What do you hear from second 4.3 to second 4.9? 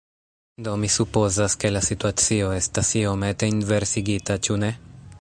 ĉu ne?